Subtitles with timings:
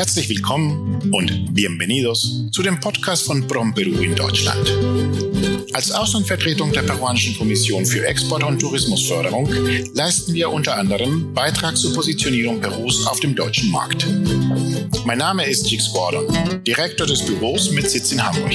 [0.00, 4.66] Herzlich willkommen und bienvenidos zu dem Podcast von Prom Peru in Deutschland.
[5.72, 9.48] Als Außenvertretung der peruanischen Kommission für Export- und Tourismusförderung
[9.94, 14.04] leisten wir unter anderem Beitrag zur Positionierung Perus auf dem deutschen Markt.
[15.04, 16.26] Mein Name ist Jix Gordon,
[16.64, 18.52] Direktor des Büros mit Sitz in Hamburg.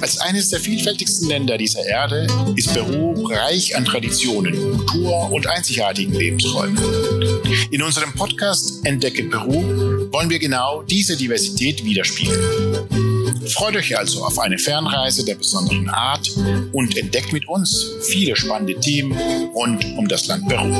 [0.00, 2.26] Als eines der vielfältigsten Länder dieser Erde
[2.56, 6.78] ist Peru reich an Traditionen, Kultur und einzigartigen Lebensräumen.
[7.70, 13.01] In unserem Podcast Entdecke Peru wollen wir genau diese Diversität widerspiegeln.
[13.52, 16.30] Freut euch also auf eine Fernreise der besonderen Art
[16.72, 19.12] und entdeckt mit uns viele spannende Themen
[19.54, 20.72] rund um das Land Peru.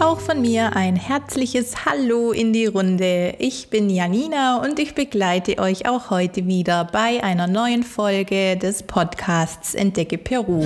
[0.00, 3.34] Auch von mir ein herzliches Hallo in die Runde.
[3.38, 8.82] Ich bin Janina und ich begleite euch auch heute wieder bei einer neuen Folge des
[8.82, 10.64] Podcasts Entdecke Peru.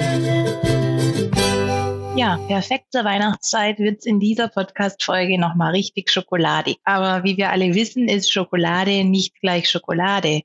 [2.19, 6.79] Ja, perfekt zur Weihnachtszeit wird's in dieser Podcast-Folge nochmal richtig schokoladig.
[6.83, 10.41] Aber wie wir alle wissen, ist Schokolade nicht gleich Schokolade.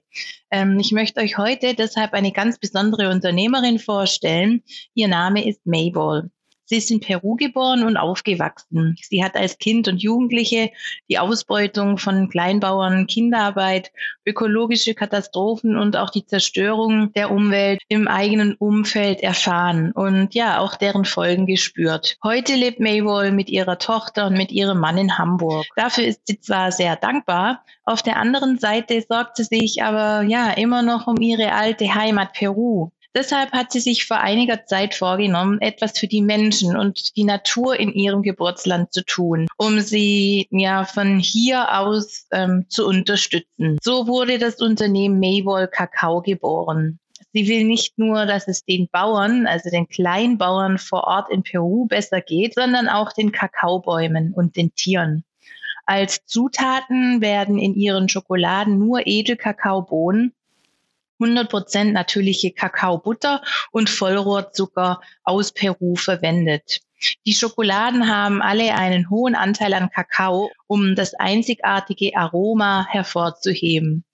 [0.52, 4.62] Ähm, ich möchte euch heute deshalb eine ganz besondere Unternehmerin vorstellen.
[4.94, 6.30] Ihr Name ist Mayball.
[6.66, 8.96] Sie ist in Peru geboren und aufgewachsen.
[9.02, 10.72] Sie hat als Kind und Jugendliche
[11.10, 13.92] die Ausbeutung von Kleinbauern, Kinderarbeit,
[14.26, 20.76] ökologische Katastrophen und auch die Zerstörung der Umwelt im eigenen Umfeld erfahren und ja, auch
[20.76, 22.18] deren Folgen gespürt.
[22.24, 25.66] Heute lebt Maywall mit ihrer Tochter und mit ihrem Mann in Hamburg.
[25.76, 30.52] Dafür ist sie zwar sehr dankbar, auf der anderen Seite sorgt sie sich aber ja
[30.52, 32.92] immer noch um ihre alte Heimat Peru.
[33.16, 37.80] Deshalb hat sie sich vor einiger Zeit vorgenommen, etwas für die Menschen und die Natur
[37.80, 43.78] in ihrem Geburtsland zu tun, um sie ja von hier aus ähm, zu unterstützen.
[43.84, 47.00] So wurde das Unternehmen Maywall Kakao geboren.
[47.34, 51.86] Sie will nicht nur, dass es den Bauern, also den Kleinbauern vor Ort in Peru
[51.86, 55.24] besser geht, sondern auch den Kakaobäumen und den Tieren.
[55.86, 60.34] Als Zutaten werden in ihren Schokoladen nur Edelkakaobohnen
[61.24, 63.42] 100% natürliche Kakaobutter
[63.72, 66.82] und Vollrohrzucker aus Peru verwendet.
[67.26, 74.06] Die Schokoladen haben alle einen hohen Anteil an Kakao, um das einzigartige Aroma hervorzuheben.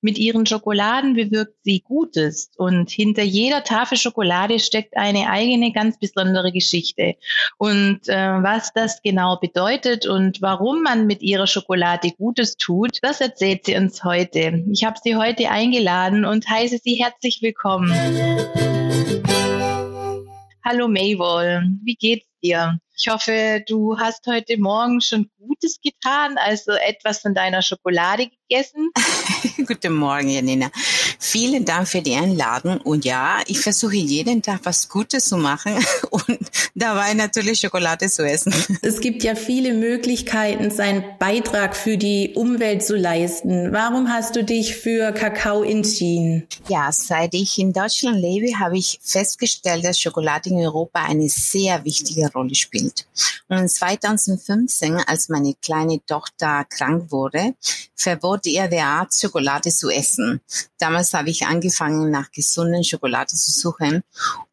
[0.00, 5.98] Mit ihren Schokoladen bewirkt sie Gutes und hinter jeder Tafel Schokolade steckt eine eigene ganz
[5.98, 7.16] besondere Geschichte.
[7.56, 13.20] Und äh, was das genau bedeutet und warum man mit ihrer Schokolade Gutes tut, das
[13.20, 14.64] erzählt sie uns heute.
[14.70, 17.92] Ich habe sie heute eingeladen und heiße sie herzlich willkommen.
[20.64, 22.78] Hallo Maywall, wie geht's dir?
[23.00, 28.90] Ich hoffe, du hast heute Morgen schon Gutes getan, also etwas von deiner Schokolade gegessen.
[29.66, 30.70] Guten Morgen, Janina.
[31.20, 32.80] Vielen Dank für die Einladung.
[32.80, 35.74] Und ja, ich versuche jeden Tag was Gutes zu machen
[36.10, 36.38] und
[36.74, 38.52] dabei natürlich Schokolade zu essen.
[38.82, 43.72] Es gibt ja viele Möglichkeiten, seinen Beitrag für die Umwelt zu leisten.
[43.72, 46.48] Warum hast du dich für Kakao entschieden?
[46.68, 51.84] Ja, seit ich in Deutschland lebe, habe ich festgestellt, dass Schokolade in Europa eine sehr
[51.84, 52.87] wichtige Rolle spielt.
[53.48, 57.54] Und 2015, als meine kleine Tochter krank wurde,
[57.94, 60.40] verbot ihr der Arzt, Schokolade zu essen.
[60.78, 64.02] Damals habe ich angefangen, nach gesunden Schokolade zu suchen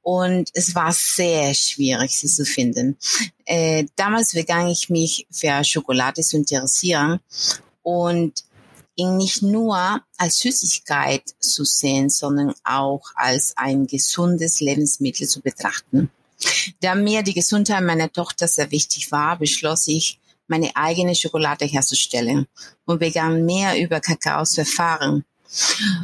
[0.02, 2.98] und es war sehr schwierig, sie zu finden.
[3.46, 7.20] Äh, damals begann ich mich für Schokolade zu interessieren
[7.84, 8.44] und
[8.96, 16.10] ihn nicht nur als Süßigkeit zu sehen, sondern auch als ein gesundes Lebensmittel zu betrachten.
[16.82, 22.48] Da mir die Gesundheit meiner Tochter sehr wichtig war, beschloss ich, meine eigene Schokolade herzustellen
[22.86, 25.26] und begann mehr über Kakao zu erfahren.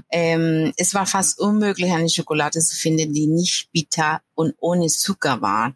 [0.10, 5.42] Ähm, es war fast unmöglich, eine Schokolade zu finden, die nicht bitter und ohne Zucker
[5.42, 5.74] war.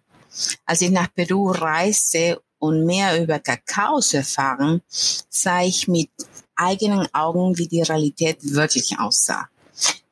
[0.65, 6.09] Als ich nach Peru reiste und mehr über Kakao zu erfahren, sah ich mit
[6.55, 9.49] eigenen Augen, wie die Realität wirklich aussah.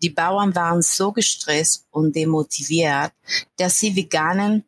[0.04, 3.14] Die Bauern waren so gestresst und demotiviert,
[3.56, 4.66] dass sie begannen,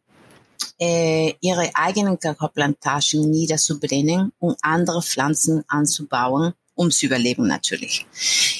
[0.80, 8.06] äh, ihre eigenen Kakaoplantagen niederzubrennen und andere Pflanzen anzubauen, um zu überleben natürlich.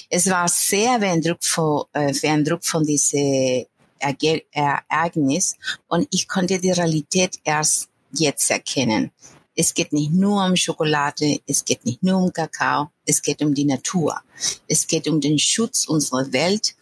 [0.10, 1.46] Es war sehr beeindruckt
[1.94, 3.66] äh, beeindruckt von diesem
[4.00, 5.56] Ereignis
[5.88, 9.12] und ich konnte die Realität erst jetzt erkennen.
[9.56, 13.54] Es geht nicht nur um Schokolade, es geht nicht nur um Kakao, es geht um
[13.54, 14.20] die Natur.
[14.68, 16.76] Es geht um den Schutz unserer Welt,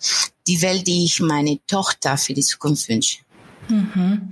[0.47, 3.22] die Welt, die ich meine Tochter für die Zukunft wünsche.
[3.69, 4.29] Mhm.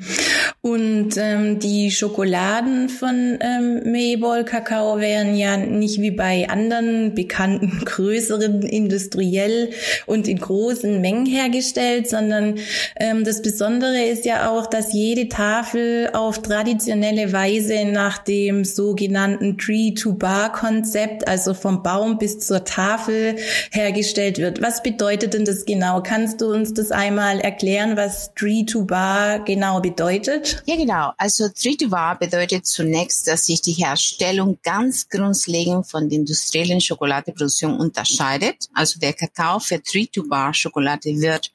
[0.62, 7.82] Und ähm, die Schokoladen von ähm, Mayball Kakao werden ja nicht wie bei anderen bekannten
[7.86, 9.72] größeren industriell
[10.06, 12.60] und in großen Mengen hergestellt, sondern
[13.00, 19.58] ähm, das Besondere ist ja auch, dass jede Tafel auf traditionelle Weise nach dem sogenannten
[19.58, 23.36] Tree-to-Bar-Konzept, also vom Baum bis zur Tafel
[23.72, 24.62] hergestellt wird.
[24.62, 26.04] Was bedeutet denn das genau?
[26.04, 30.64] Kannst du uns das einmal erklären, was Tree-to-Bar genau bedeutet?
[30.66, 31.12] Ja, genau.
[31.18, 38.70] Also Tritubar bedeutet zunächst, dass sich die Herstellung ganz grundlegend von der industriellen Schokoladeproduktion unterscheidet.
[38.74, 41.52] Also der Kakao für Tritubar Schokolade wird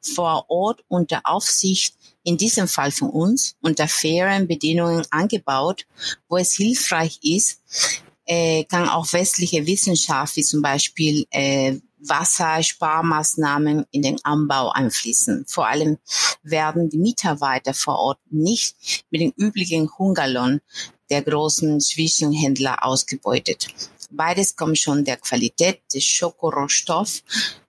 [0.00, 5.86] vor Ort unter Aufsicht in diesem Fall von uns unter fairen Bedingungen angebaut,
[6.28, 7.60] wo es hilfreich ist,
[8.30, 15.46] äh, kann auch westliche Wissenschaft wie zum Beispiel äh, Wassersparmaßnahmen in den Anbau einfließen.
[15.48, 15.98] Vor allem
[16.44, 20.60] werden die Mitarbeiter vor Ort nicht mit dem üblichen Hungerlohn
[21.10, 23.66] der großen Zwischenhändler ausgebeutet.
[24.12, 27.24] Beides kommt schon der Qualität des Schokorohstoffs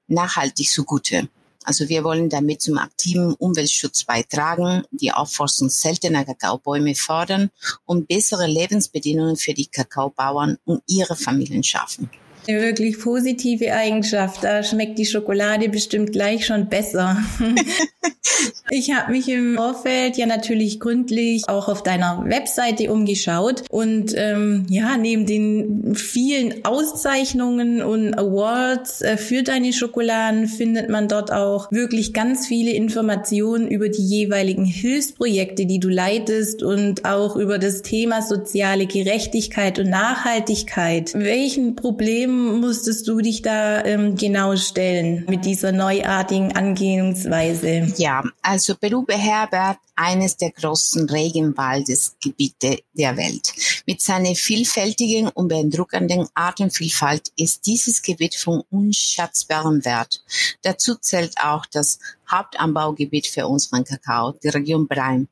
[0.08, 1.28] nachhaltig zugute.
[1.64, 7.50] Also wir wollen damit zum aktiven Umweltschutz beitragen, die Aufforstung seltener Kakaobäume fördern
[7.86, 12.10] und bessere Lebensbedingungen für die Kakaobauern und ihre Familien schaffen.
[12.48, 14.44] Eine wirklich positive Eigenschaft.
[14.44, 17.18] Da schmeckt die Schokolade bestimmt gleich schon besser.
[18.72, 24.66] ich habe mich im Vorfeld ja natürlich gründlich auch auf deiner Webseite umgeschaut und ähm,
[24.70, 31.72] ja, neben den vielen Auszeichnungen und Awards äh, für deine Schokoladen findet man dort auch
[31.72, 37.84] wirklich ganz viele Informationen über die jeweiligen Hilfsprojekte, die du leitest und auch über das
[37.84, 41.12] Thema soziale Gerechtigkeit und Nachhaltigkeit.
[41.14, 47.92] Welchen Problemen Problemen musstest du dich da ähm, genau stellen mit dieser neuartigen Angehensweise?
[47.98, 53.54] Ja, also Peru beherbergt eines der größten Regenwaldesgebiete der Welt.
[53.86, 60.24] Mit seiner vielfältigen und beeindruckenden Artenvielfalt ist dieses Gebiet von unschätzbarem Wert.
[60.62, 62.00] Dazu zählt auch das
[62.32, 65.28] Hauptanbaugebiet für unseren Kakao, die Region Breim.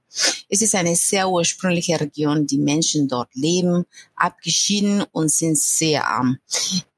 [0.49, 2.45] Es ist eine sehr ursprüngliche Region.
[2.45, 3.85] Die Menschen dort leben
[4.15, 6.37] abgeschieden und sind sehr arm.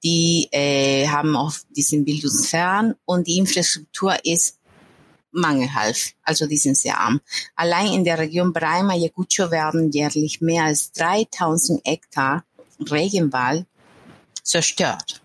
[0.04, 4.58] Die äh, haben auch diesen bildungsfern und die Infrastruktur ist
[5.32, 6.16] mangelhaft.
[6.24, 7.22] Also die sind sehr arm.
[7.56, 12.44] Allein in der Region Breim Ayacucho werden jährlich mehr als 3000 Hektar
[12.90, 13.66] Regenwald
[14.44, 15.22] zerstört.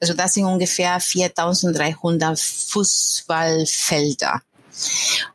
[0.00, 4.42] Also das sind ungefähr 4300 Fußballfelder.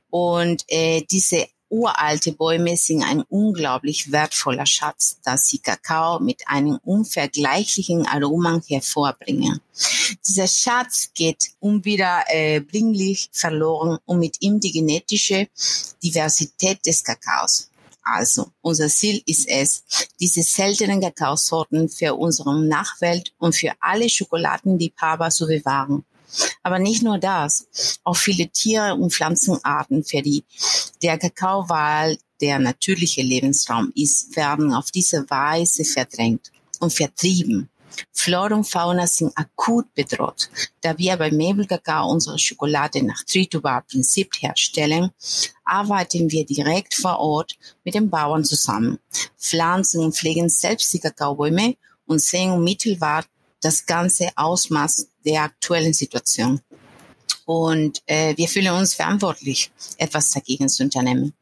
[0.09, 6.79] Und äh, diese uralte Bäume sind ein unglaublich wertvoller Schatz, da sie Kakao mit einem
[6.83, 9.59] unvergleichlichen Aroma hervorbringen.
[10.27, 15.47] Dieser Schatz geht unwiederbringlich äh, verloren und mit ihm die genetische
[16.03, 17.69] Diversität des Kakaos.
[18.03, 19.83] Also, unser Ziel ist es,
[20.19, 26.03] diese seltenen Kakaosorten für unsere Nachwelt und für alle Schokoladenliebhaber zu bewahren.
[26.63, 27.67] Aber nicht nur das,
[28.03, 30.43] auch viele Tiere- und Pflanzenarten, für die
[31.01, 37.69] der Kakaowahl der natürliche Lebensraum ist, werden auf diese Weise verdrängt und vertrieben.
[38.11, 40.49] Flora und Fauna sind akut bedroht.
[40.81, 45.11] Da wir bei Mabel Kakao unsere Schokolade nach Tritubar-Prinzip herstellen,
[45.65, 47.53] arbeiten wir direkt vor Ort
[47.83, 48.99] mit den Bauern zusammen,
[49.37, 51.75] pflanzen und pflegen selbst die Kakaobäume
[52.05, 53.25] und sehen unmittelbar
[53.61, 56.61] das ganze Ausmaß der aktuellen Situation.
[57.45, 61.33] Und äh, wir fühlen uns verantwortlich, etwas dagegen zu unternehmen.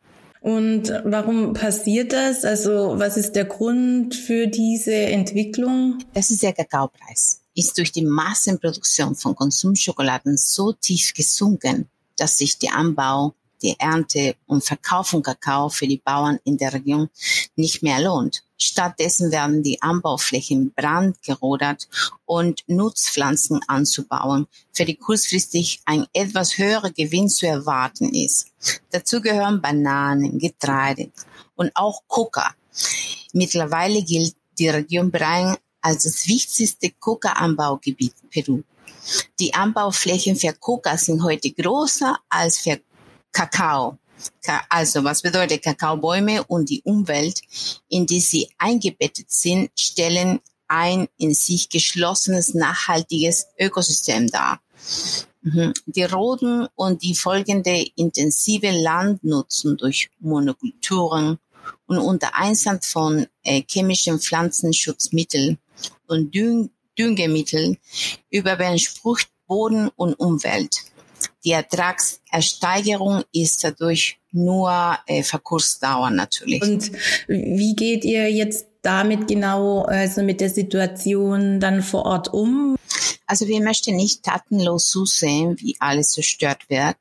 [0.42, 2.44] Und warum passiert das?
[2.44, 6.00] Also was ist der Grund für diese Entwicklung?
[6.16, 7.42] Das ist der Kakaopreis.
[7.54, 14.36] Ist durch die Massenproduktion von Konsumschokoladen so tief gesunken, dass sich der Anbau die Ernte
[14.48, 17.10] und Verkauf von Kakao für die Bauern in der Region
[17.56, 18.44] nicht mehr lohnt.
[18.58, 21.88] Stattdessen werden die Anbauflächen brandgerodert
[22.26, 28.48] und Nutzpflanzen anzubauen, für die kurzfristig ein etwas höherer Gewinn zu erwarten ist.
[28.92, 31.12] Dazu gehören Bananen, Getreide
[31.56, 32.54] und auch Coca.
[33.34, 38.62] Mittlerweile gilt die Region Brain als das wichtigste Coca-Anbaugebiet Peru.
[39.40, 42.80] Die Anbauflächen für Coca sind heute größer als für
[43.32, 43.98] Kakao.
[44.70, 47.42] Also was bedeutet Kakaobäume und die Umwelt,
[47.90, 54.62] in die sie eingebettet sind, stellen ein in sich geschlossenes, nachhaltiges Ökosystem dar.
[55.42, 55.74] Mhm.
[55.86, 61.40] Die Roden und die folgende intensive Landnutzung durch Monokulturen
[61.88, 65.58] und unter Einsatz von äh, chemischen Pflanzenschutzmitteln
[66.08, 67.78] und Düng Düngemitteln
[68.30, 70.78] überbeansprucht Boden und Umwelt.
[71.44, 76.62] Die Ertragsersteigerung ist dadurch nur äh, Verkursdauer natürlich.
[76.62, 76.92] Und
[77.28, 82.76] wie geht ihr jetzt damit genau, also mit der Situation dann vor Ort um?
[83.28, 86.98] Also wir möchten nicht tatenlos zusehen, wie alles zerstört wird.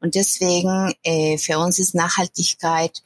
[0.00, 3.02] Und deswegen äh, für uns ist Nachhaltigkeit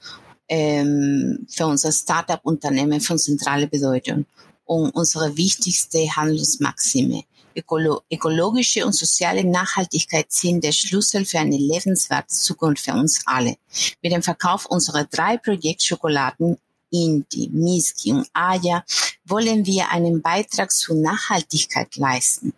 [0.49, 4.27] ähm, für unser Startup-Unternehmen von zentraler Bedeutung
[4.65, 7.23] und unsere wichtigste Handelsmaxime.
[7.59, 13.57] Ökolo ökologische und soziale Nachhaltigkeit sind der Schlüssel für eine lebenswerte Zukunft für uns alle.
[14.03, 16.59] Mit dem Verkauf unserer drei Projektschokoladen
[16.91, 18.85] Indi, Miski und Aya
[19.31, 22.53] wollen wir einen Beitrag zur Nachhaltigkeit leisten.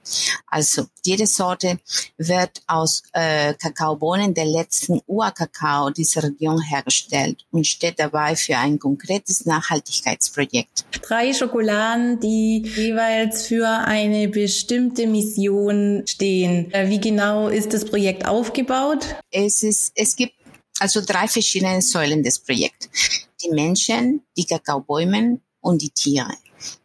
[0.47, 1.79] Also jede Sorte
[2.17, 8.79] wird aus äh, Kakaobohnen der letzten Urkakao dieser Region hergestellt und steht dabei für ein
[8.79, 10.85] konkretes Nachhaltigkeitsprojekt.
[11.03, 16.73] Drei Schokoladen, die jeweils für eine bestimmte Mission stehen.
[16.73, 19.07] Äh, wie genau ist das Projekt aufgebaut?
[19.31, 20.35] Es ist, es gibt
[20.81, 22.89] also drei verschiedene Säulen des Projekts
[23.43, 26.35] die Menschen, die Kakaobäume und die Tiere.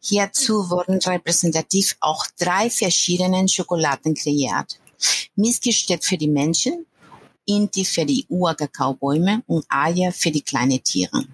[0.02, 4.80] Hierzu wurden repräsentativ auch drei verschiedene Schokoladen kreiert.
[5.36, 6.86] Miski steht für die Menschen,
[7.46, 11.26] Inti für die Urkakaobäume und Aya für die kleinen Tiere.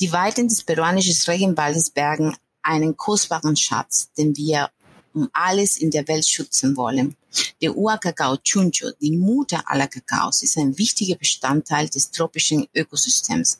[0.00, 4.70] Die Weiten des peruanischen Regenwaldes bergen einen kostbaren Schatz, den wir
[5.14, 7.16] um alles in der Welt schützen wollen.
[7.62, 13.58] Der Urkakao Chuncho, die Mutter aller Kakaos, ist ein wichtiger Bestandteil des tropischen Ökosystems.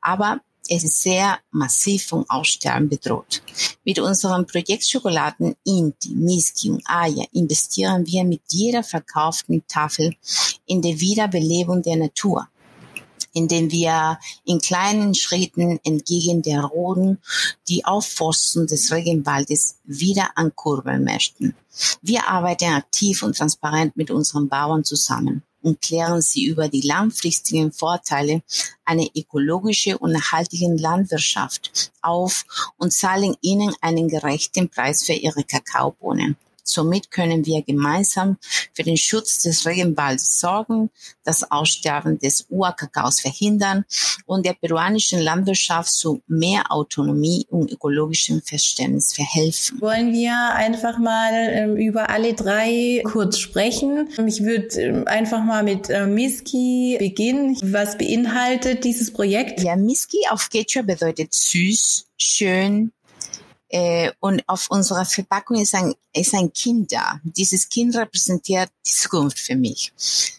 [0.00, 3.42] Aber es ist sehr massiv vom Aussterben bedroht.
[3.84, 10.14] Mit unserem Projekt Schokoladen Inti, Miski und Aya investieren wir mit jeder verkauften Tafel
[10.64, 12.48] in die Wiederbelebung der Natur
[13.32, 17.18] indem wir in kleinen Schritten entgegen der Roden
[17.68, 21.54] die Aufforstung des Regenwaldes wieder ankurbeln möchten.
[22.02, 27.72] Wir arbeiten aktiv und transparent mit unseren Bauern zusammen und klären sie über die langfristigen
[27.72, 28.42] Vorteile
[28.84, 32.44] einer ökologischen und nachhaltigen Landwirtschaft auf
[32.76, 36.36] und zahlen ihnen einen gerechten Preis für ihre Kakaobohnen.
[36.64, 38.38] Somit können wir gemeinsam
[38.72, 40.90] für den Schutz des Regenwalds sorgen,
[41.22, 43.84] das Aussterben des Urkakaos verhindern
[44.26, 49.80] und der peruanischen Landwirtschaft zu mehr Autonomie und ökologischem Verständnis verhelfen.
[49.80, 54.08] Wollen wir einfach mal ähm, über alle drei kurz sprechen?
[54.26, 57.56] Ich würde ähm, einfach mal mit äh, Miski beginnen.
[57.62, 59.60] Was beinhaltet dieses Projekt?
[59.60, 62.92] Ja, Miski auf Quechua bedeutet süß, schön,
[63.74, 67.18] äh, und auf unserer Verpackung ist ein, ist ein Kind da.
[67.24, 69.92] Dieses Kind repräsentiert die Zukunft für mich.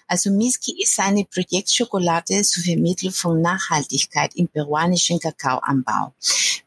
[0.07, 6.13] Also Miski ist eine Projektschokolade zur Vermittlung von Nachhaltigkeit im peruanischen Kakaoanbau.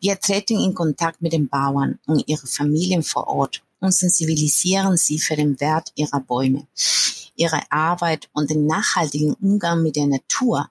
[0.00, 5.18] Wir treten in Kontakt mit den Bauern und ihren Familien vor Ort und sensibilisieren sie
[5.18, 6.66] für den Wert ihrer Bäume,
[7.34, 10.68] ihre Arbeit und den nachhaltigen Umgang mit der Natur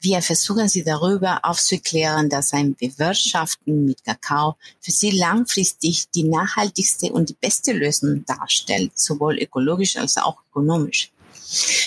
[0.00, 7.12] wir versuchen sie darüber aufzuklären, dass ein Bewirtschaften mit Kakao für sie langfristig die nachhaltigste
[7.12, 11.10] und die beste Lösung darstellt, sowohl ökologisch als auch ökonomisch.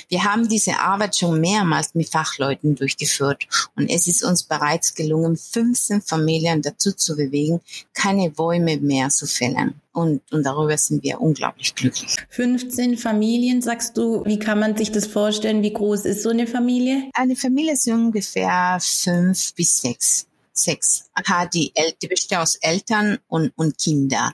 [0.09, 5.37] Wir haben diese Arbeit schon mehrmals mit Fachleuten durchgeführt und es ist uns bereits gelungen,
[5.37, 7.61] 15 Familien dazu zu bewegen,
[7.93, 9.75] keine Bäume mehr zu fällen.
[9.93, 12.15] Und, und darüber sind wir unglaublich glücklich.
[12.29, 15.63] 15 Familien, sagst du, wie kann man sich das vorstellen?
[15.63, 17.09] Wie groß ist so eine Familie?
[17.13, 21.09] Eine Familie ist ungefähr fünf bis sechs sechs.
[21.13, 24.33] Aha, die, El die besteht aus Eltern und, und Kinder.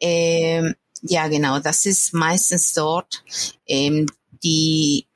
[0.00, 3.24] Ähm, ja, genau, das ist meistens dort.
[3.66, 4.06] Ähm,
[4.42, 5.06] die,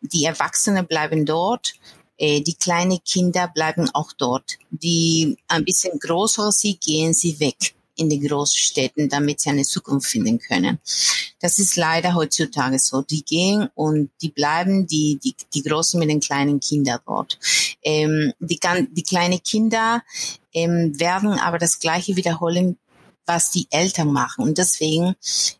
[0.00, 1.74] die Erwachsenen bleiben dort,
[2.16, 4.58] äh, die kleinen Kinder bleiben auch dort.
[4.70, 10.08] Die ein bisschen größer sie gehen sie weg in die Großstädten, damit sie eine Zukunft
[10.08, 10.80] finden können.
[11.40, 13.02] Das ist leider heutzutage so.
[13.02, 17.38] Die gehen und die bleiben, die, die, die Großen mit den kleinen Kindern dort.
[17.82, 18.58] Ähm, die,
[18.90, 20.02] die kleinen Kinder
[20.52, 22.78] ähm, werden aber das Gleiche wiederholen
[23.26, 24.44] was die Eltern machen.
[24.44, 25.14] Und deswegen,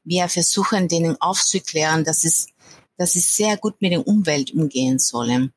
[0.04, 2.48] wir versuchen denen aufzuklären, dass es
[2.96, 5.52] dass sie sehr gut mit der Umwelt umgehen sollen.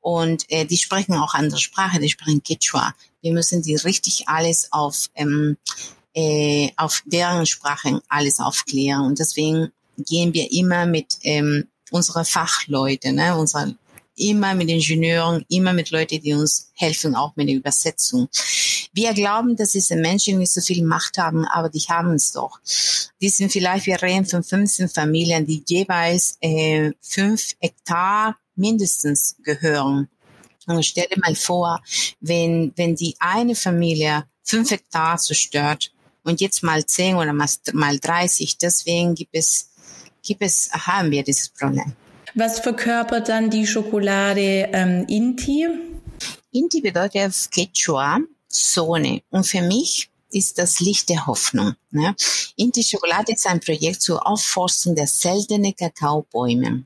[0.00, 2.94] Und äh, die sprechen auch andere Sprache, die sprechen Quechua.
[3.22, 5.56] Wir müssen die richtig alles auf, ähm,
[6.14, 9.06] äh, auf deren Sprachen alles aufklären.
[9.06, 13.72] Und deswegen gehen wir immer mit ähm, unseren Fachleuten, ne, unserer
[14.16, 18.28] immer mit Ingenieuren, immer mit Leuten, die uns helfen, auch mit der Übersetzung.
[18.92, 22.58] Wir glauben, dass diese Menschen nicht so viel Macht haben, aber die haben es doch.
[23.20, 30.08] Die sind vielleicht, wir reden von 15 Familien, die jeweils äh, fünf Hektar mindestens gehören.
[30.66, 31.80] Und stell dir mal vor,
[32.20, 35.92] wenn, wenn die eine Familie fünf Hektar zerstört
[36.24, 39.70] und jetzt mal zehn oder mal 30, deswegen gibt es,
[40.22, 41.92] gibt es, haben wir dieses Problem.
[42.34, 45.66] Was verkörpert dann die Schokolade ähm, Inti?
[46.52, 48.18] Inti bedeutet auf Quechua
[48.50, 49.22] Sonne.
[49.30, 51.74] Und für mich ist das Licht der Hoffnung.
[51.90, 52.14] Ne?
[52.56, 56.84] Inti Schokolade ist ein Projekt zur Aufforstung der seltenen Kakaobäume.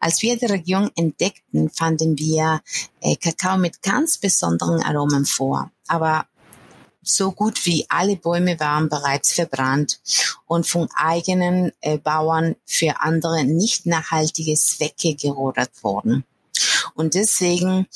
[0.00, 2.60] Als wir die Region entdeckten, fanden wir
[3.00, 5.70] äh, Kakao mit ganz besonderen Aromen vor.
[5.86, 6.26] Aber
[7.02, 10.00] so gut wie alle Bäume waren bereits verbrannt
[10.46, 16.24] und von eigenen äh, Bauern für andere nicht nachhaltige Zwecke gerodert worden.
[16.94, 17.86] Und deswegen,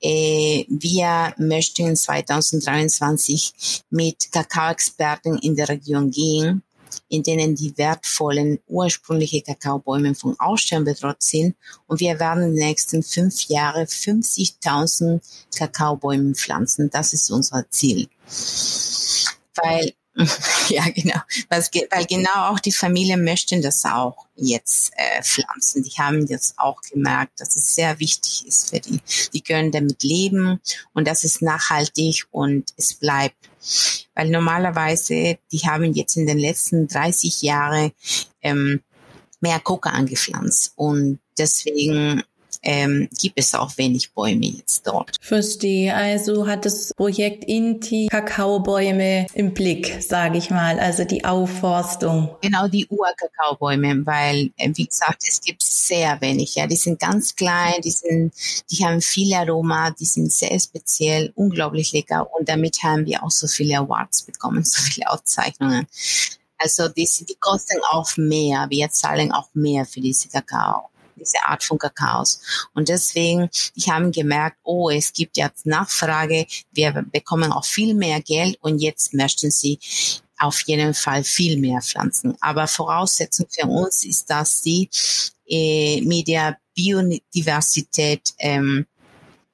[0.00, 6.62] äh, wir möchten 2023 mit Kakaoexperten in der Region gehen,
[7.08, 11.56] in denen die wertvollen ursprüngliche Kakaobäume von Aussterben bedroht sind.
[11.86, 15.20] Und wir werden in den nächsten fünf Jahren 50.000
[15.56, 16.90] Kakaobäume pflanzen.
[16.90, 18.08] Das ist unser Ziel.
[19.56, 19.92] Weil
[20.68, 21.20] Ja, genau.
[21.48, 25.82] Weil genau auch die Familien möchten das auch jetzt äh, pflanzen.
[25.82, 29.00] Die haben jetzt auch gemerkt, dass es sehr wichtig ist für die.
[29.32, 30.60] Die können damit leben
[30.92, 33.36] und das ist nachhaltig und es bleibt.
[34.14, 37.92] Weil normalerweise, die haben jetzt in den letzten 30 Jahren
[38.42, 38.82] ähm,
[39.40, 42.22] mehr Coca angepflanzt und deswegen
[42.62, 45.16] ähm, gibt es auch wenig Bäume jetzt dort.
[45.20, 45.94] Verstehe.
[45.94, 52.36] Also hat das Projekt Inti Kakaobäume im Blick, sage ich mal, also die Aufforstung.
[52.40, 56.54] Genau, die Urkakaobäume, weil, äh, wie gesagt, es gibt sehr wenig.
[56.54, 58.32] Ja, die sind ganz klein, die sind,
[58.70, 63.30] die haben viel Aroma, die sind sehr speziell, unglaublich lecker und damit haben wir auch
[63.30, 65.86] so viele Awards bekommen, so viele Auszeichnungen.
[66.58, 68.66] Also die, die kosten auch mehr.
[68.70, 72.40] Wir zahlen auch mehr für diese Kakao diese Art von Kakaos.
[72.74, 78.20] Und deswegen, ich habe gemerkt, oh, es gibt jetzt Nachfrage, wir bekommen auch viel mehr
[78.20, 79.78] Geld und jetzt möchten sie
[80.38, 82.36] auf jeden Fall viel mehr pflanzen.
[82.40, 84.90] Aber Voraussetzung für uns ist, dass sie
[85.48, 88.86] äh, mit der Biodiversität ähm,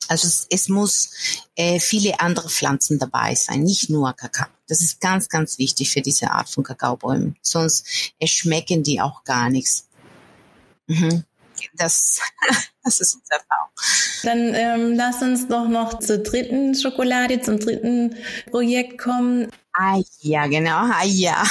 [0.09, 1.11] also es, es muss
[1.54, 4.49] äh, viele andere Pflanzen dabei sein, nicht nur Kakao.
[4.66, 7.37] Das ist ganz, ganz wichtig für diese Art von Kakaobäumen.
[7.42, 7.87] Sonst
[8.25, 9.88] schmecken die auch gar nichts.
[10.87, 11.25] Mhm.
[11.75, 12.21] Das,
[12.85, 13.71] das ist unser Erfahrung.
[14.23, 18.16] Dann ähm, lass uns doch noch zur dritten Schokolade, zum dritten
[18.51, 19.51] Projekt kommen.
[19.75, 21.44] Aya, genau, Aya.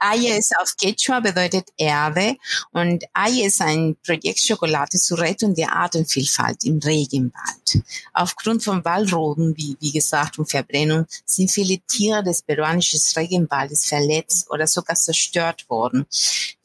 [0.00, 2.36] Aya ist auf Quechua, bedeutet Erde.
[2.72, 7.67] Und Aya ist ein Projekt Schokolade zur Rettung der Artenvielfalt im Regenwald.
[8.12, 14.50] Aufgrund von Waldroden, wie, wie gesagt, und Verbrennung, sind viele Tiere des peruanischen Regenwaldes verletzt
[14.50, 16.06] oder sogar zerstört worden.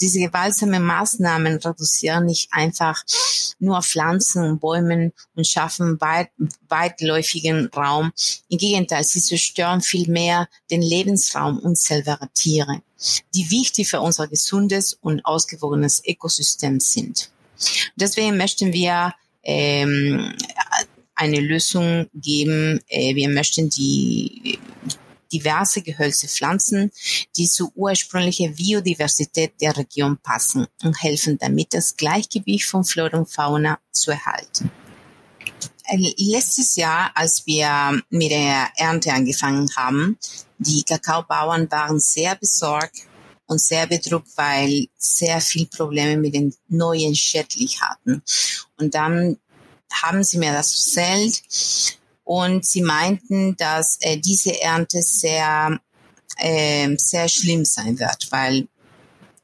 [0.01, 3.03] Diese gewaltsamen Maßnahmen reduzieren nicht einfach
[3.59, 6.29] nur Pflanzen und Bäumen und schaffen weit,
[6.67, 8.11] weitläufigen Raum.
[8.49, 12.81] Im Gegenteil, sie zerstören vielmehr den Leben Lebensraum unserer Tiere,
[13.35, 17.29] die wichtig für unser gesundes und ausgewogenes Ökosystem sind.
[17.95, 19.13] Deswegen möchten wir
[19.43, 20.33] ähm,
[21.15, 22.79] eine Lösung geben.
[22.87, 24.59] Äh, wir möchten die
[25.31, 26.91] diverse Gehölze pflanzen,
[27.35, 33.29] die zur ursprünglichen Biodiversität der Region passen und helfen damit, das Gleichgewicht von Flora und
[33.29, 34.71] Fauna zu erhalten.
[35.85, 40.17] Äh, letztes Jahr, als wir mit der Ernte angefangen haben,
[40.57, 42.99] die Kakaobauern waren sehr besorgt
[43.47, 48.23] und sehr bedrückt, weil sehr viel Probleme mit den neuen Schädling hatten.
[48.77, 49.37] Und dann
[50.01, 51.41] haben sie mir das erzählt
[52.23, 55.79] und sie meinten, dass äh, diese Ernte sehr,
[56.37, 58.67] äh, sehr schlimm sein wird, weil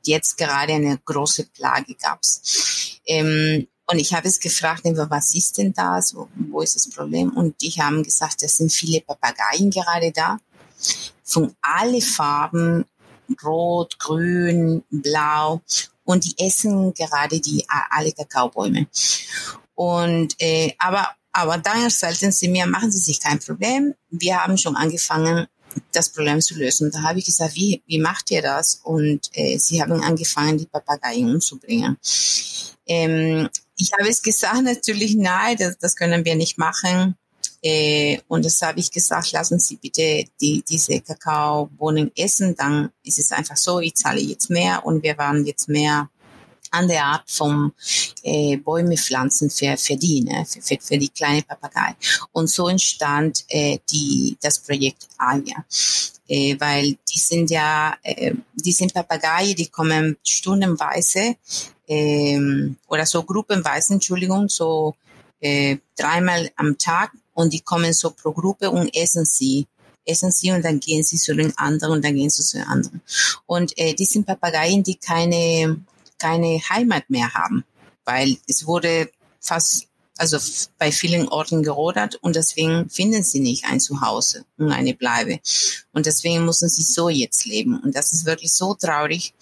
[0.06, 3.00] jetzt gerade eine große Plage gab's.
[3.06, 6.16] Ähm, und ich habe es gefragt, was ist denn das?
[6.16, 7.32] Wo, wo ist das Problem?
[7.32, 10.40] Und die haben gesagt, es sind viele Papageien gerade da.
[11.24, 12.86] Von alle Farben,
[13.44, 15.62] rot, grün, blau.
[16.04, 18.88] Und die essen gerade die alle Kakaobäume.
[19.80, 23.94] Und äh, aber aber dann erzählten sie mir, machen Sie sich kein Problem.
[24.10, 25.48] Wir haben schon angefangen,
[25.94, 26.92] das Problem zu lösen.
[26.92, 28.82] Da habe ich gesagt, wie, wie macht ihr das?
[28.84, 31.98] Und äh, sie haben angefangen, die Papageien umzubringen.
[32.88, 37.16] Ähm, ich habe es gesagt, natürlich nein, das, das können wir nicht machen.
[37.64, 43.20] Äh, und das habe ich gesagt, lassen Sie bitte die, diese Kakaobohnen essen, dann ist
[43.20, 46.10] es einfach so, ich zahle jetzt mehr und wir waren jetzt mehr
[46.72, 47.74] an der Art vom
[48.24, 51.96] äh, Bäume pflanzen für, für die, ne, für, für, für die kleine Papagei.
[52.32, 55.66] Und so entstand äh, die, das Projekt Alia.
[56.28, 61.36] Äh, weil die sind ja, äh, die sind Papageien, die kommen stundenweise
[61.88, 64.96] ähm, oder so gruppenweise, Entschuldigung, so
[65.40, 69.66] äh, dreimal am Tag und die kommen so pro Gruppe und essen sie
[70.10, 72.68] essen sie und dann gehen sie zu den anderen und dann gehen sie zu den
[72.68, 73.02] anderen.
[73.46, 75.78] Und äh, die sind Papageien, die keine
[76.20, 77.64] keine Heimat mehr haben,
[78.06, 80.38] weil es wurde fast also
[80.78, 85.40] bei vielen Orten gerodert und deswegen finden sie nicht ein Zuhause und eine Bleibe.
[86.00, 87.78] Und deswegen müssen sie so jetzt leben.
[87.78, 89.34] Und das ist wirklich so traurig.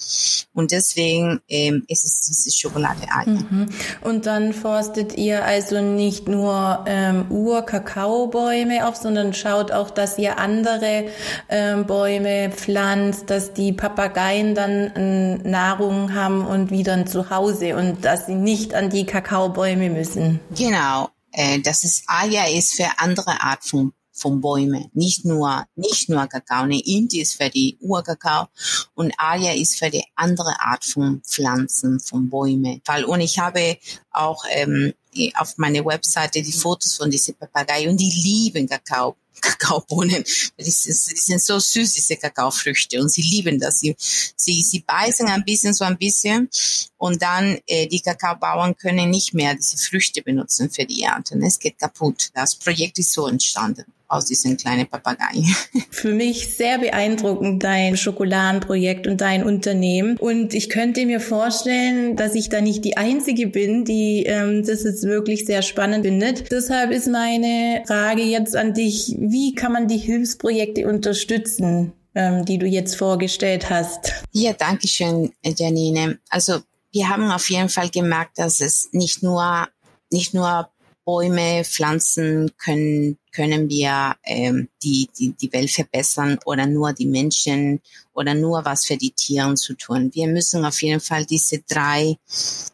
[0.55, 3.69] Und deswegen ähm, ist es diese Schokolade mhm.
[4.01, 10.39] Und dann forstet ihr also nicht nur ähm, Ur-Kakaobäume auf, sondern schaut auch, dass ihr
[10.39, 11.09] andere
[11.47, 18.03] ähm, Bäume pflanzt, dass die Papageien dann äh, Nahrung haben und wieder ein Zuhause und
[18.03, 20.39] dass sie nicht an die Kakaobäume müssen.
[20.57, 21.09] Genau.
[21.31, 24.89] Äh, das ist Aya ist für andere Art von von Bäumen.
[24.93, 26.65] Nicht nur, nicht nur Kakao.
[26.65, 28.47] Ne, Inti ist für die Urkakao
[28.95, 32.81] und Alia ist für die andere Art von Pflanzen, von Bäumen.
[33.07, 33.77] Und ich habe
[34.11, 34.93] auch ähm,
[35.35, 39.15] auf meiner Webseite die Fotos von diesen Papageien und die lieben Kakao.
[39.41, 40.23] Kakaobohnen.
[40.59, 42.99] Die sind, so süß, diese Kakaofrüchte.
[42.99, 43.79] Und sie lieben das.
[43.79, 43.95] Sie,
[44.35, 46.49] sie, sie beißen ein bisschen, so ein bisschen.
[46.97, 51.43] Und dann, äh, die Kakaobauern können nicht mehr diese Früchte benutzen für die Ernten.
[51.43, 52.31] Es geht kaputt.
[52.33, 55.55] Das Projekt ist so entstanden aus diesen kleinen Papageien.
[55.89, 60.17] Für mich sehr beeindruckend dein Schokoladenprojekt und dein Unternehmen.
[60.17, 64.83] Und ich könnte mir vorstellen, dass ich da nicht die Einzige bin, die ähm, das
[64.83, 66.51] jetzt wirklich sehr spannend findet.
[66.51, 72.57] Deshalb ist meine Frage jetzt an dich, wie kann man die Hilfsprojekte unterstützen, ähm, die
[72.57, 74.13] du jetzt vorgestellt hast?
[74.31, 76.19] Ja, danke schön, Janine.
[76.29, 76.59] Also
[76.91, 79.67] wir haben auf jeden Fall gemerkt, dass es nicht nur
[80.09, 80.69] nicht nur
[81.07, 87.79] Bäume, Pflanzen können können wir ähm, die, die die Welt verbessern oder nur die Menschen
[88.13, 90.09] oder nur was für die Tiere zu tun.
[90.13, 92.17] Wir müssen auf jeden Fall diese drei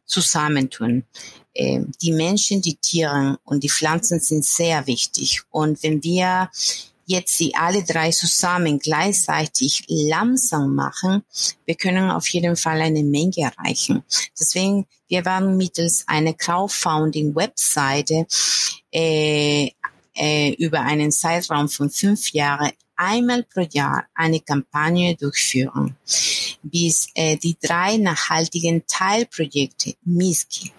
[0.06, 1.04] zusammentun.
[1.54, 5.42] Ähm, die Menschen, die Tiere und die Pflanzen sind sehr wichtig.
[5.52, 6.50] Und wenn wir
[7.06, 11.24] jetzt sie alle drei zusammen gleichzeitig langsam machen,
[11.66, 14.04] wir können auf jeden Fall eine Menge erreichen.
[14.40, 18.26] Deswegen, wir werden mittels einer Crowdfunding-Webseite
[18.92, 19.72] äh,
[20.16, 25.98] äh, über einen Zeitraum von fünf Jahren einmal pro Jahr eine Kampagne durchführen,
[26.62, 30.72] bis äh, die drei nachhaltigen Teilprojekte MISKI,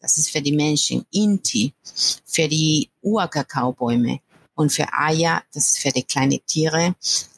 [0.00, 1.74] das ist für die Menschen, INTI,
[2.24, 4.20] für die Urkakaobäume
[4.60, 6.94] und für Aya, das ist für die kleinen Tiere,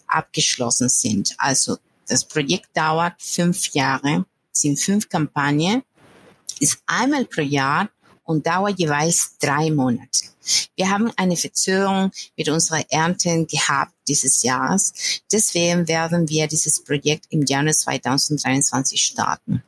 [0.09, 1.35] abgeschlossen sind.
[1.39, 5.83] Also das Projekt dauert fünf Jahre, sind fünf Kampagnen,
[6.59, 7.89] ist einmal pro Jahr
[8.25, 10.27] und dauert jeweils drei Monate.
[10.75, 14.93] Wir haben eine Verzögerung mit unserer Ernten gehabt dieses Jahres.
[15.31, 19.63] Deswegen werden wir dieses Projekt im Januar 2023 starten.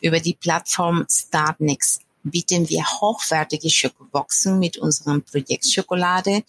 [0.00, 6.42] Über die Plattform Startnext bieten wir hochwertige Schokoboxen mit unserem Projekt Schokolade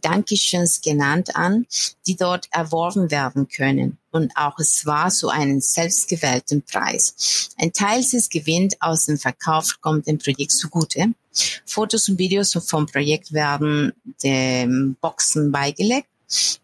[0.00, 1.66] Dankeschöns genannt an,
[2.06, 3.98] die dort erworben werden können.
[4.10, 7.50] Und auch es war zu einem selbstgewählten Preis.
[7.58, 11.12] Ein Teil des Gewinns aus dem Verkauf kommt dem Projekt zugute.
[11.66, 16.08] Fotos und Videos vom Projekt werden den Boxen beigelegt.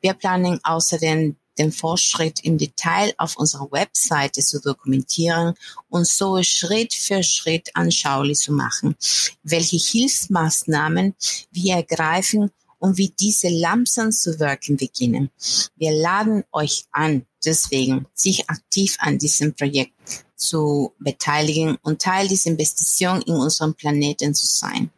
[0.00, 5.54] Wir planen außerdem den Fortschritt im Detail auf unserer Webseite zu dokumentieren
[5.88, 8.96] und so Schritt für Schritt anschaulich zu machen,
[9.42, 11.14] welche Hilfsmaßnahmen
[11.52, 15.30] wir ergreifen und wie diese langsam zu wirken beginnen.
[15.76, 19.94] Wir laden euch an, deswegen sich aktiv an diesem Projekt
[20.44, 24.90] zu beteiligen und Teil dieser Investition in unserem Planeten zu sein.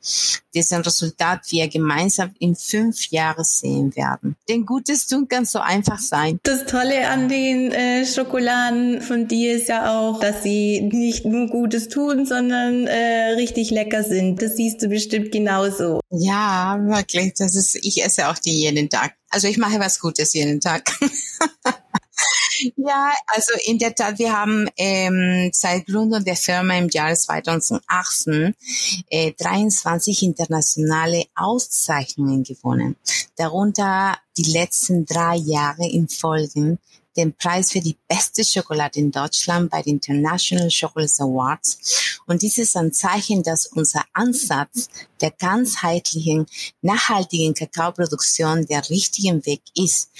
[0.55, 4.37] Dessen Resultat wir gemeinsam in fünf Jahren sehen werden.
[4.49, 6.41] Denn Gutes tun kann so einfach sein.
[6.43, 11.47] Das Tolle an den äh, Schokoladen von dir ist ja auch, dass sie nicht nur
[11.49, 14.43] Gutes tun, sondern äh, richtig lecker sind.
[14.43, 16.01] Das siehst du bestimmt genauso.
[16.11, 17.35] Ja, wirklich.
[17.35, 19.15] Das ist, ich esse auch die jeden Tag.
[19.31, 20.91] Also ich mache was Gutes jeden Tag.
[22.77, 28.55] Ja, also in der Tat, wir haben ähm, seit Gründung der Firma im Jahr 2018
[29.09, 32.97] äh, 23 internationale Auszeichnungen gewonnen.
[33.37, 36.79] Darunter die letzten drei Jahre in Folgen
[37.17, 42.21] den Preis für die beste Schokolade in Deutschland bei den International Chocolate Awards.
[42.27, 44.89] Und dies ist ein Zeichen, dass unser Ansatz
[45.21, 46.47] der ganzheitlichen,
[46.83, 50.11] nachhaltigen Kakaoproduktion der richtige Weg ist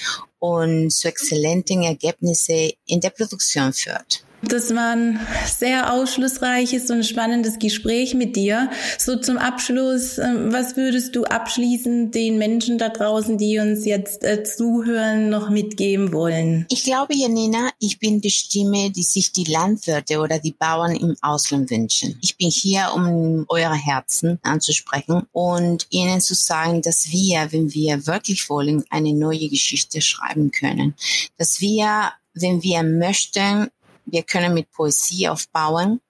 [0.47, 4.25] und zu exzellenten Ergebnissen in der Produktion führt.
[4.49, 8.71] Das war ein sehr ausschlussreiches und spannendes Gespräch mit dir.
[8.97, 14.23] So zum Abschluss, ähm, was würdest du abschließend den Menschen da draußen, die uns jetzt
[14.23, 16.67] äh, zuhören, noch mitgeben wollen?
[16.71, 21.17] Ich glaube, Janina, ich bin die Stimme, die sich die Landwirte oder die Bauern im
[21.23, 22.17] Ausland wünschen.
[22.23, 28.07] Ich bin hier, um eure Herzen anzusprechen und ihnen zu sagen, dass wir, wenn wir
[28.07, 30.95] wirklich wollen, eine neue Geschichte schreiben können.
[31.37, 33.71] Dass wir wenn wir möchten,
[34.07, 36.01] wir können mit Poesie aufbauen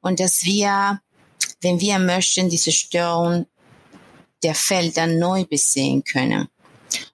[0.00, 1.00] und dass wir
[1.60, 3.46] wenn wir möchten, diese Störung
[4.42, 6.48] der Felder neu besehen können.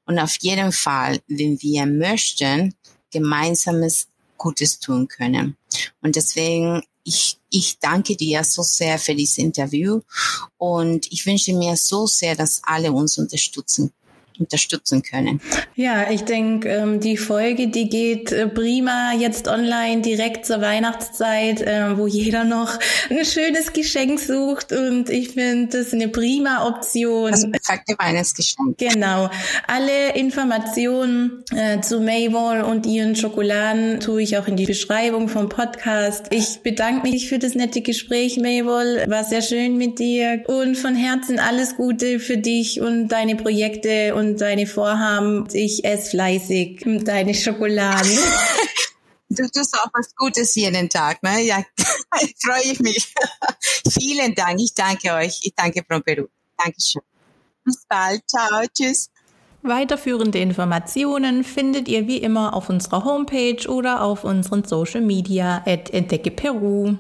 [0.06, 2.74] Und auf jeden Fall, wenn wir möchten,
[3.10, 5.56] gemeinsames Gutes tun können.
[6.02, 10.00] Und deswegen, ich, ich danke dir so sehr für dieses Interview
[10.58, 13.92] und ich wünsche mir so sehr, dass alle uns unterstützen
[14.38, 15.40] unterstützen können.
[15.76, 21.60] Ja, ich denke, ähm, die Folge, die geht äh, prima jetzt online direkt zur Weihnachtszeit,
[21.60, 22.78] äh, wo jeder noch
[23.10, 27.30] ein schönes Geschenk sucht und ich finde das eine prima Option.
[27.30, 28.78] Das perfekte Weihnachtsgeschenk.
[28.78, 29.30] Genau.
[29.66, 35.48] Alle Informationen äh, zu Maywall und ihren Schokoladen tue ich auch in die Beschreibung vom
[35.48, 36.26] Podcast.
[36.30, 39.04] Ich bedanke mich für das nette Gespräch, Maywall.
[39.08, 44.14] War sehr schön mit dir und von Herzen alles Gute für dich und deine Projekte
[44.14, 45.46] und und deine Vorhaben.
[45.52, 48.18] Ich esse fleißig deine Schokoladen.
[49.30, 51.42] Du tust auch was Gutes jeden Tag, ne?
[51.42, 51.64] Ja,
[52.44, 53.12] freue ich mich.
[53.88, 54.60] Vielen Dank.
[54.60, 55.40] Ich danke euch.
[55.42, 56.26] Ich danke Pro Peru.
[56.62, 57.02] Dankeschön.
[57.64, 58.22] Bis bald.
[58.28, 58.62] Ciao.
[58.72, 59.10] Tschüss.
[59.62, 65.90] Weiterführende Informationen findet ihr wie immer auf unserer Homepage oder auf unseren Social Media at
[65.90, 66.96] Entdecke Peru.